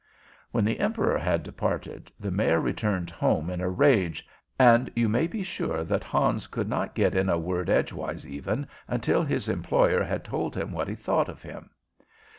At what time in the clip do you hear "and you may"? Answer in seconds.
4.57-5.27